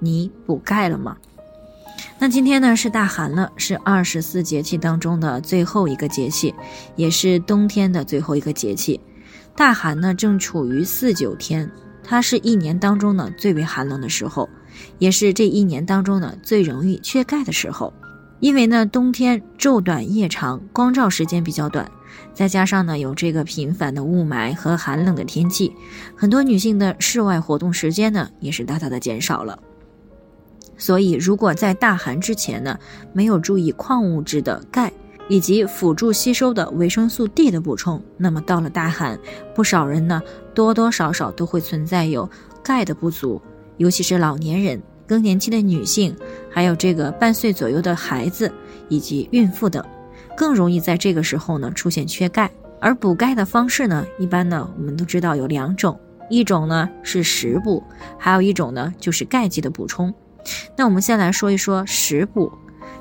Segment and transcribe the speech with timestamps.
[0.00, 1.16] 你补钙了吗？
[2.18, 6.54] 那今天呢是大寒了，是二十四节气当中的最后一个节气，
[6.96, 9.00] 也是冬天的最后一个节气。
[9.56, 11.70] 大寒呢正处于四九天，
[12.02, 14.48] 它是一年当中呢最为寒冷的时候，
[14.98, 17.92] 也是这一年当中呢最容易缺钙的时候。
[18.38, 21.90] 因为呢冬天昼短夜长，光照时间比较短，
[22.32, 25.70] 再加上呢有这个频繁的雾霾和寒冷的天气，
[26.16, 29.58] 很多女性的室外活动时间呢也是大大的减少了。
[30.80, 32.76] 所以，如果在大寒之前呢，
[33.12, 34.90] 没有注意矿物质的钙
[35.28, 39.20] 以及辅助吸收的维生素 D 的补充，那么到了大寒，
[39.54, 40.22] 不少人呢
[40.54, 42.28] 多多少少都会存在有
[42.62, 43.40] 钙的不足，
[43.76, 46.16] 尤其是老年人、更年期的女性，
[46.50, 48.50] 还有这个半岁左右的孩子
[48.88, 49.84] 以及孕妇等，
[50.34, 52.50] 更容易在这个时候呢出现缺钙。
[52.80, 56.00] 而补钙的方式呢，一般呢我们都知道有两种，
[56.30, 57.84] 一种呢是食补，
[58.18, 60.12] 还有一种呢就是钙剂的补充。
[60.76, 62.50] 那我们先来说一说食补，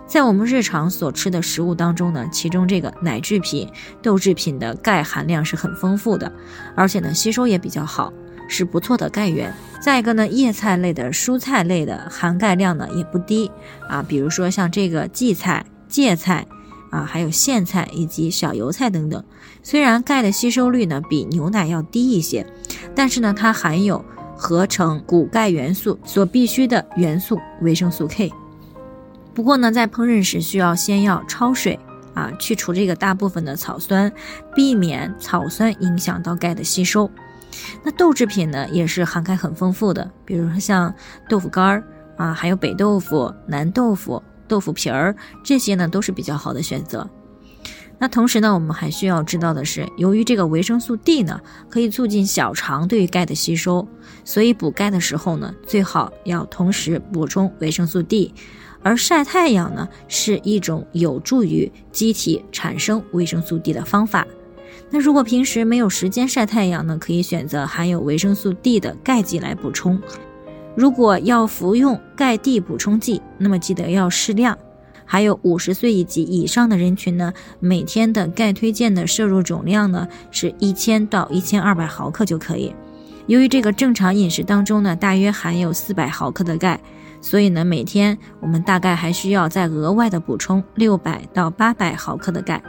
[0.06, 3.70] 在我们日常所吃的食物当中呢，其中这个奶制品、
[4.02, 6.32] 豆制品的钙含量是很丰富的，
[6.76, 8.12] 而且呢吸收也比较好，
[8.48, 9.54] 是不错的钙源。
[9.82, 13.50] 再一个呢，叶菜类的、蔬菜类的含钙量呢也不低
[13.88, 16.45] 啊，比如说像这个荠菜、芥菜
[16.90, 19.23] 啊，还有苋菜以及小油菜等等。
[19.64, 22.45] 虽然钙的吸收率呢比牛奶要低一些，
[22.94, 24.04] 但是呢它含有。
[24.40, 28.32] 合成骨钙元素所必需的元素维生素 K。
[29.34, 31.78] 不过呢，在烹饪时需要先要焯水
[32.14, 34.10] 啊，去除这个大部分的草酸，
[34.56, 37.11] 避免草酸影响到钙的吸收。
[37.83, 40.94] 那豆制品呢，也是含钙很丰富的，比如说像
[41.28, 41.83] 豆腐干儿
[42.16, 45.14] 啊，还有北豆腐、南豆腐、豆腐皮儿
[45.44, 47.08] 这些呢，都是比较好的选择。
[47.99, 53.86] 那同时呢，我们还需要知道的是，由于这个维生素 D 呢，可以促进小肠对于钙的吸收，
[54.23, 58.33] 所以补钙的时候呢，最好要同时补充维生素 D。
[58.82, 64.26] 而晒太阳呢，是一种有助于机体产生维生素 D 的方法。
[64.89, 70.02] 那如果平时没有时间晒太阳呢，可以选择含有维生素 D 的钙剂来补充。
[70.76, 74.58] 如果要服用钙 D 补充剂，那么记得要适量。
[75.11, 82.71] 还有五十岁以及以上的人群呢，每天的钙推荐的摄入总量呢是一千到一千二百毫克就可以。
[83.25, 86.80] 由于这个正常饮食当中呢，大约含有四百毫克的钙，
[87.21, 92.61] 所以呢，每天我们大概还需要再额外的补充六百到八百毫克的钙。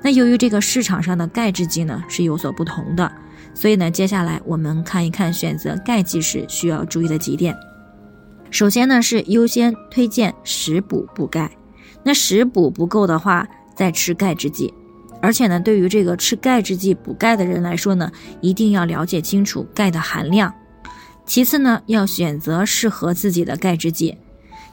[0.00, 3.12] 那由于这个市场上的钙制剂呢是有所不同的，
[3.52, 7.54] 所以呢，接下来我们看一看选择钙剂时需要注意的几点。
[8.50, 11.50] 首先呢，是优先推荐食补补钙。
[12.06, 13.44] 那食补不够的话，
[13.74, 14.72] 再吃钙制剂。
[15.20, 20.54] 而且呢，对于这个吃钙制剂补钙的人来说呢，一定要了解清楚钙的含量。
[21.24, 24.16] 其次呢，要选择适合自己的钙制剂。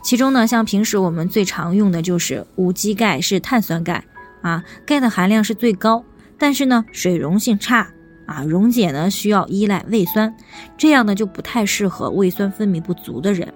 [0.04, 4.04] 其中呢，像平时我们最常用的就是无机钙，是碳酸钙
[4.44, 6.06] 啊，钙的含量是最高，
[6.38, 7.88] 但是呢，水溶性差
[8.28, 10.32] 啊，溶解呢需要依赖胃酸，
[10.78, 13.52] 这样呢就不太适合胃酸分泌不足的人。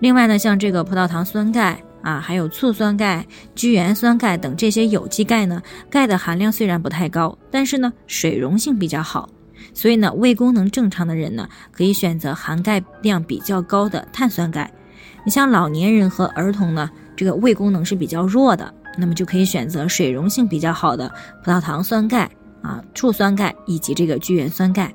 [0.00, 1.82] 另外呢，像这个葡萄糖酸钙。
[2.02, 9.28] 啊，还有醋酸钙、聚原酸钙等这些有机钙呢，钙的含量虽然不太高，但是呢，水溶性比较好，
[9.72, 14.70] 所以呢，胃功能正常的人呢，可以选择含钙量比较高的碳酸钙。
[15.24, 21.08] 你像老年人和儿童呢，这个胃功能是比较弱的，那么就可以选择水溶性比较好的
[21.44, 22.28] 葡萄糖酸钙
[22.62, 24.92] 啊、醋酸钙以及这个聚原酸钙。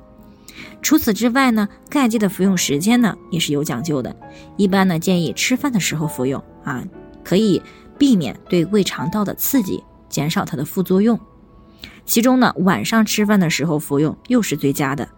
[0.80, 4.14] 除此之外呢，钙剂的服用时间呢也是有讲究的，
[4.56, 6.84] 一般呢建议吃饭的时候服用啊，
[7.24, 7.60] 可以
[7.98, 11.18] 避免对胃肠道的刺激，减少它的副作用。
[12.04, 15.08] 其中呢，晚上吃饭的时候服用又是最佳的，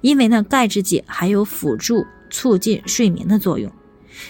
[0.00, 3.70] 因为呢钙制剂还有辅助促进睡眠的作用。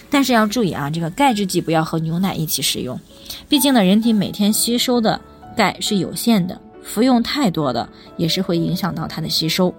[0.09, 2.99] 但是要注意啊，这个钙制剂不要和牛奶一起使用，
[3.47, 5.19] 毕竟呢人体每天吸收的
[5.55, 7.87] 钙是有限的，服用太多的
[8.17, 9.73] 也是会影响到它的吸收。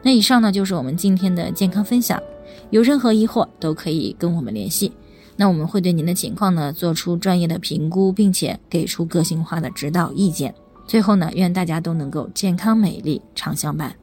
[0.00, 2.22] 那以上呢就是我们今天的健康分享，
[2.70, 4.92] 有任何疑惑都可以跟我们联系，
[5.36, 10.54] 那我们会对您的情况呢做出专业的评估，并且给出个性化的指导意见。
[10.86, 13.94] 最后呢，愿大家都能够健康美丽常相伴，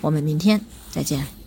[0.00, 0.60] 我们明天
[0.90, 1.41] 再见。